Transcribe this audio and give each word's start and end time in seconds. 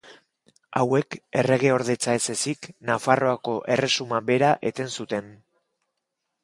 Hauek 0.79 1.17
erregeordetza 1.41 2.15
ez 2.21 2.23
ezik 2.35 2.67
Nafarroako 2.91 3.57
Erresuma 3.77 4.25
bera 4.33 4.53
eten 4.73 4.93
zuen. 4.99 5.35